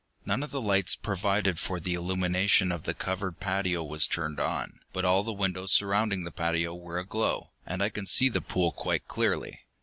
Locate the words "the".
0.49-0.61, 1.79-1.93, 2.85-2.95, 5.21-5.31, 6.23-6.31, 8.27-8.41